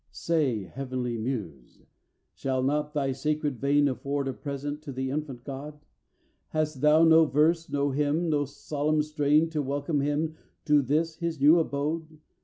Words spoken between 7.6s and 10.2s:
no hymn, or solemn strain, To welcome